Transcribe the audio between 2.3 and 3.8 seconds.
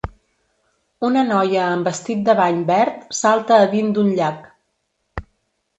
de bany verd salta a